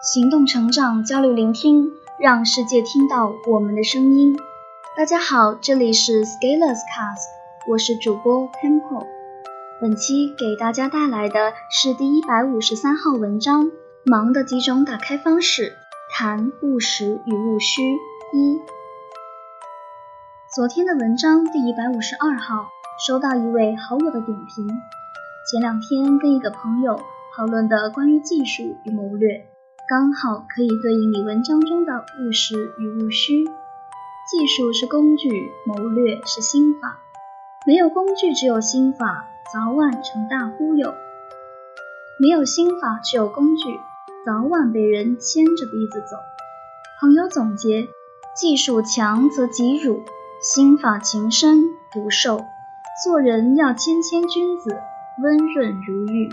[0.00, 1.90] 行动、成长、交流、聆听，
[2.20, 4.38] 让世界听到我们的声音。
[4.96, 7.26] 大家好，这里是 Scalers Cast，
[7.68, 9.08] 我是主播 Temple。
[9.80, 13.66] 本期给大家带来的是第一百五十三号文章
[14.04, 15.62] 《忙的几种打开方式》，
[16.16, 17.82] 谈务实与务虚
[18.32, 18.60] 一。
[20.54, 22.68] 昨天的文章第一百五十二号，
[23.04, 24.68] 收到一位好友的点评。
[25.50, 27.00] 前两天跟一个朋友
[27.36, 29.57] 讨论的关于技术与谋略。
[29.88, 33.46] 刚好可以对应你文章中的务实与务虚。
[33.46, 36.98] 技术是工具，谋略是心法。
[37.66, 40.90] 没有工具，只有心法，早晚成大忽悠；
[42.20, 43.80] 没有心法，只有工具，
[44.26, 46.18] 早晚被人牵着鼻子走。
[47.00, 47.88] 朋友总结：
[48.36, 50.02] 技术强则急辱，
[50.42, 52.44] 心法情深不寿。
[53.02, 54.76] 做人要谦谦君子，
[55.22, 56.28] 温润如玉。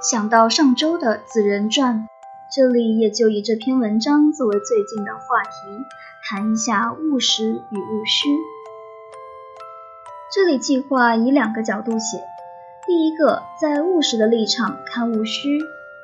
[0.00, 2.08] 想到上周的《子人传》。
[2.54, 5.86] 这里也就以这篇文章作为最近的话题，
[6.22, 8.28] 谈一下务实与务虚。
[10.34, 12.18] 这里计划以两个角度写：
[12.86, 15.48] 第一个，在务实的立场看务虚；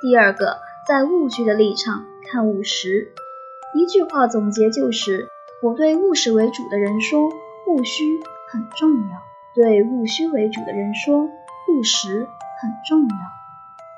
[0.00, 0.56] 第二个，
[0.88, 3.12] 在务虚的立场看务实。
[3.74, 5.28] 一句话总结就是：
[5.62, 7.28] 我对务实为主的人说，
[7.66, 9.18] 务虚很重要；
[9.54, 11.24] 对务虚为主的人说，
[11.68, 12.26] 务实
[12.62, 13.39] 很重要。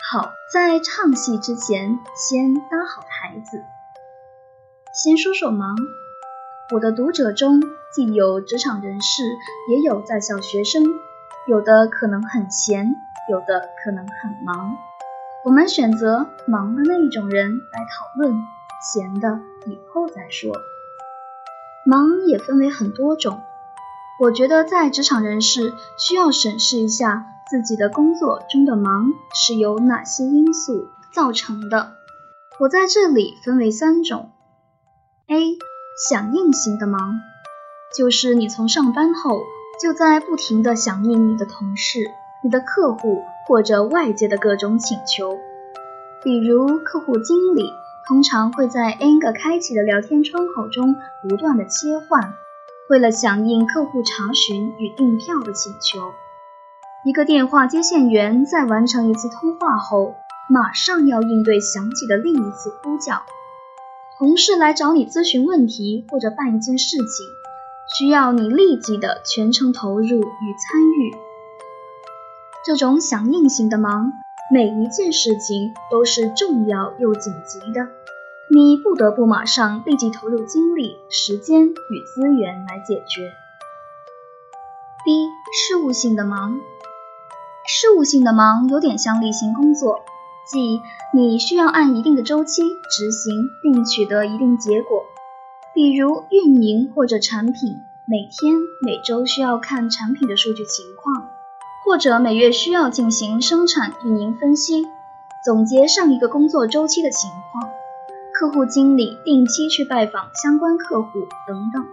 [0.00, 3.62] 好，在唱戏之前，先搭好台子。
[4.94, 5.76] 先说说忙。
[6.72, 7.60] 我的读者中，
[7.94, 9.24] 既有职场人士，
[9.70, 10.82] 也有在校学生，
[11.46, 12.94] 有的可能很闲，
[13.28, 14.76] 有的可能很忙。
[15.44, 18.34] 我们选择忙的那一种人来讨论，
[18.80, 20.56] 闲的以后再说。
[21.84, 23.42] 忙也分为很多种，
[24.20, 27.26] 我觉得在职场人士需要审视一下。
[27.50, 31.92] 自己的工作中的忙是由哪些因素造成的？
[32.60, 34.30] 我在这里分为三种
[35.28, 35.56] ：A.
[36.10, 37.20] 响应型的忙，
[37.96, 39.40] 就是你从上班后
[39.80, 42.10] 就在不停的响应你的同事、
[42.44, 45.38] 你的客户或者外界的各种请求。
[46.22, 47.62] 比如客户经理
[48.06, 52.34] 通常会在 N 个开启的聊天窗口中不断的切换，
[52.90, 56.12] 为了响应客户查询与订票的请求。
[57.08, 63.22] 一个电话接线员在完成一次通话后，马上要应对响起的另一次呼叫。
[64.18, 67.26] 同事来找你咨询问题或者办一件事情，
[67.96, 71.16] 需要你立即的全程投入与参与。
[72.66, 74.12] 这种响应型的忙，
[74.52, 77.88] 每一件事情都是重要又紧急的，
[78.50, 83.32] 你不得不马上立即投入精力、时间与资源来解决。
[85.06, 86.60] B 事务性的忙。
[87.70, 90.00] 事务性的忙有点像例行工作，
[90.50, 90.80] 即
[91.12, 95.02] 你需要按一定的周期执行并取得一定结果。
[95.74, 101.28] 比如运营或者产品，每天、每周需要看产品的数据情况，
[101.84, 104.86] 或者每月需要进行生产运营分析，
[105.44, 107.70] 总结上一个工作周期的情况。
[108.32, 111.10] 客户经理定期去拜访相关客户
[111.46, 111.84] 等等。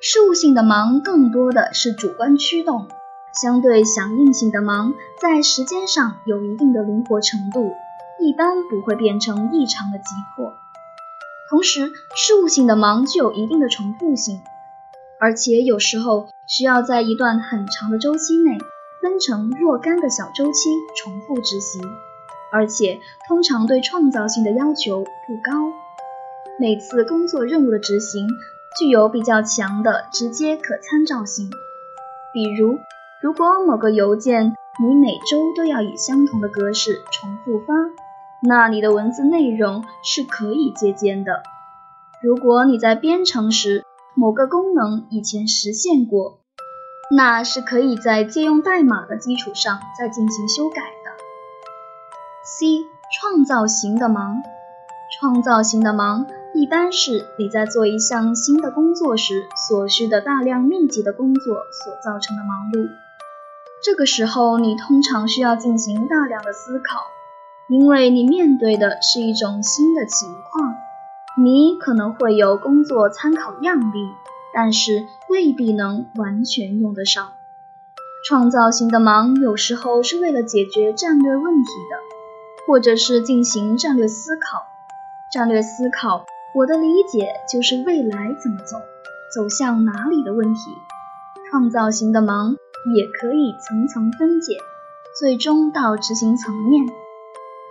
[0.00, 2.88] 事务性的忙更多的是主观驱动。
[3.42, 7.72] 相对响应性的忙，在时间上有一定的灵活程度，
[8.18, 10.04] 一般不会变成异常的急
[10.34, 10.54] 迫。
[11.50, 14.40] 同时，事务性的忙具有一定的重复性，
[15.20, 18.56] 而且有时候需要在一段很长的周期内
[19.02, 21.82] 分成若干个小周期重复执行，
[22.50, 25.52] 而且通常对创造性的要求不高。
[26.58, 28.26] 每次工作任务的执行
[28.78, 31.50] 具有比较强的直接可参照性，
[32.32, 32.78] 比如。
[33.22, 37.74] 如果某个邮件你每周都要以相同的格式重复发，
[38.42, 41.42] 那你的文字内容是可以借鉴的。
[42.22, 43.84] 如果你在编程时
[44.14, 46.40] 某个功能以前实现过，
[47.10, 51.10] 那是可以在借用代码的基础上再进行修改的。
[52.44, 52.66] C
[53.18, 54.42] 创造型的忙，
[55.18, 63.05] 创造型的忙一般是你在做一项新的工作时所需的大量密集的工作所造成的忙碌。
[63.86, 67.04] 这个时候，你通常需要进行大量的思考，
[67.68, 70.74] 因为你面对的是一种新的情况。
[71.40, 74.08] 你可能会有工作参考样例，
[74.52, 77.34] 但是未必能完全用得上。
[78.26, 81.96] 创造型的忙有时候是为了解决战略问题的，
[82.66, 84.66] 或者是进行战略思考。
[85.32, 86.24] 战略思考，
[86.56, 88.78] 我的理解就是未来怎么走，
[89.32, 90.60] 走向哪里的问题。
[91.48, 92.56] 创造型的忙。
[92.94, 94.58] 也可以层层分解，
[95.18, 96.86] 最终到执行层面。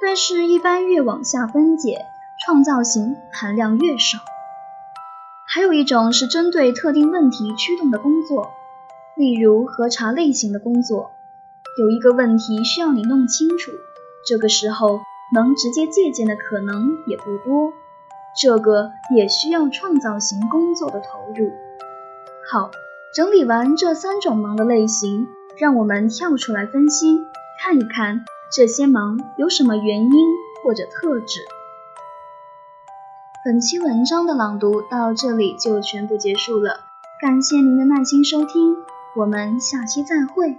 [0.01, 2.06] 但是，一般越往下分解，
[2.45, 4.19] 创造型含量越少。
[5.47, 8.51] 还有一种是针对特定问题驱动的工作，
[9.15, 11.12] 例如核查类型的工作，
[11.79, 13.71] 有一个问题需要你弄清楚，
[14.27, 15.00] 这个时候
[15.33, 17.73] 能直接借鉴的可能也不多，
[18.41, 21.51] 这个也需要创造型工作的投入。
[22.51, 22.69] 好，
[23.15, 27.17] 整理完这三种忙的类型，让我们跳出来分析，
[27.63, 28.25] 看一看。
[28.51, 30.12] 这些忙有什么原因
[30.62, 31.39] 或者特质？
[33.45, 36.81] 本期文章的朗读到这里就全部结束了，
[37.21, 38.75] 感谢您的耐心收听，
[39.15, 40.57] 我们下期再会。